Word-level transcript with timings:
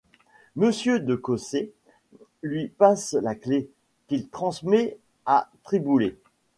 Monsieur 0.55 0.99
de 0.99 1.13
Cossé 1.15 1.71
lui 2.41 2.69
passe 2.69 3.13
la 3.13 3.35
clef, 3.35 3.65
qu’il 4.07 4.29
transmet 4.29 4.97
à 5.27 5.51
Triboulet. 5.61 6.15